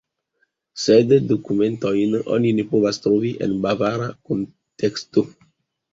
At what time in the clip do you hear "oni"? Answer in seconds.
2.37-2.55